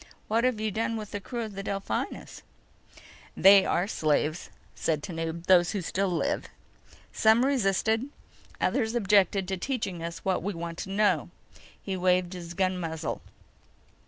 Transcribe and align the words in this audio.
What 0.27 0.45
have 0.45 0.59
you 0.59 0.71
done 0.71 0.97
with 0.97 1.11
the 1.11 1.19
crew 1.19 1.43
of 1.43 1.53
the 1.53 1.61
Delphinus?" 1.61 2.41
"They 3.37 3.67
are 3.67 3.85
slaves," 3.87 4.49
said 4.73 5.03
Tanub. 5.03 5.45
"Those 5.45 5.73
who 5.73 5.81
still 5.83 6.09
live. 6.09 6.45
Some 7.13 7.45
resisted. 7.45 8.09
Others 8.59 8.95
objected 8.95 9.47
to 9.47 9.57
teaching 9.57 10.01
us 10.01 10.25
what 10.25 10.41
we 10.41 10.55
want 10.55 10.79
to 10.79 10.89
know." 10.89 11.29
He 11.79 11.95
waved 11.95 12.31
the 12.31 12.55
gun 12.55 12.79
muzzle. 12.79 13.21